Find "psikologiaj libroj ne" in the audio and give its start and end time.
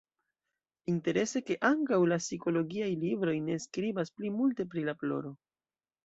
2.23-3.57